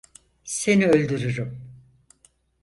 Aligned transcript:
Seni 0.43 0.87
öldürürüm! 0.87 1.73